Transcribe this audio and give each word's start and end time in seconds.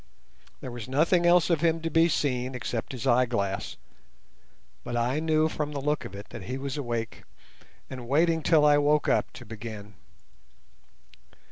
There 0.61 0.71
was 0.71 0.87
nothing 0.89 1.27
else 1.27 1.51
of 1.51 1.61
him 1.61 1.79
to 1.81 1.91
be 1.91 2.09
seen 2.09 2.55
except 2.55 2.91
his 2.91 3.05
eyeglass, 3.05 3.77
but 4.83 4.97
I 4.97 5.19
knew 5.19 5.47
from 5.47 5.73
the 5.73 5.79
look 5.79 6.05
of 6.05 6.15
it 6.15 6.29
that 6.29 6.45
he 6.45 6.57
was 6.57 6.75
awake, 6.75 7.21
and 7.87 8.07
waiting 8.07 8.41
till 8.41 8.65
I 8.65 8.79
woke 8.79 9.07
up 9.07 9.31
to 9.33 9.45
begin. 9.45 9.93